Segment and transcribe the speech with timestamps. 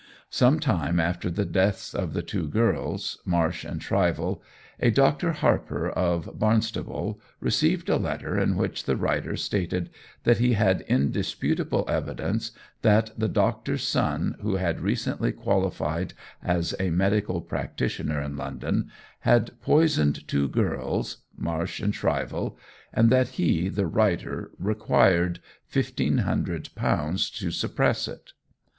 [0.31, 4.41] Some time after the deaths of the two girls Marsh and Shrivell,
[4.79, 5.31] a Dr.
[5.31, 9.91] Harper, of Barnstaple, received a letter, in which the writer stated,
[10.23, 12.51] that he had indisputable evidence
[12.81, 18.89] that the doctor's son, who had recently qualified as a medical practitioner in London,
[19.19, 22.57] had poisoned two girls Marsh and Shrivell
[22.91, 25.39] and that he, the writer, required
[25.71, 28.31] £1,500 to suppress it.